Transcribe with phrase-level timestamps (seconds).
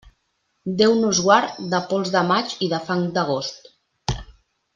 [0.79, 3.71] Déu nos guard de pols de maig i de fang d'agost.